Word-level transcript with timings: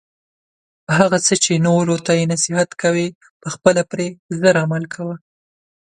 په 0.85 0.91
هغه 1.01 1.17
څه 1.25 1.33
چې 1.43 1.63
نورو 1.67 1.95
ته 2.05 2.11
یی 2.19 2.25
نصیحت 2.33 2.69
کوي 2.81 3.07
خپله 3.53 3.81
پری 3.89 4.07
زر 4.41 4.55
عمل 4.63 4.83
کوه 4.93 5.15